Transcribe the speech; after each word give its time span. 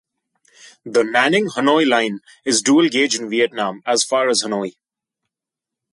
The 0.83 1.03
Nanning-Hanoi 1.03 1.87
line 1.87 2.21
is 2.43 2.63
dual 2.63 2.89
gauge 2.89 3.13
in 3.19 3.29
Vietnam 3.29 3.83
as 3.85 4.03
far 4.03 4.29
as 4.29 4.41
Hanoi. 4.43 4.73